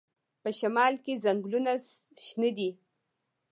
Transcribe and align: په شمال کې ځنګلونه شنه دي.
په 0.41 0.49
شمال 0.59 0.93
کې 1.03 1.21
ځنګلونه 1.23 1.71
شنه 2.25 2.49
دي. 2.57 2.69